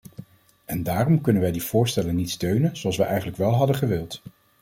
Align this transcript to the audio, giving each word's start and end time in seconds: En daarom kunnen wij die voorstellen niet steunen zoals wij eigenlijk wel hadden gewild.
En 0.65 0.83
daarom 0.83 1.21
kunnen 1.21 1.41
wij 1.41 1.51
die 1.51 1.63
voorstellen 1.63 2.15
niet 2.15 2.29
steunen 2.29 2.77
zoals 2.77 2.97
wij 2.97 3.07
eigenlijk 3.07 3.37
wel 3.37 3.51
hadden 3.53 3.75
gewild. 3.75 4.21